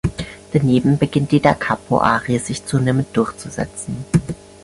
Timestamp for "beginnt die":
0.97-1.41